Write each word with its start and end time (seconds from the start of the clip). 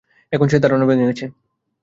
এখন 0.33 0.47
সে 0.47 0.57
ধারণা 0.59 0.85
ভেঙে 0.85 1.07
গেছে। 1.07 1.25